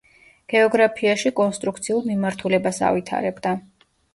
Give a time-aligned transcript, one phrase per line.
[0.53, 3.57] გეოგრაფიაში კონსტრუქციულ მიმართულებას ავითარებდა.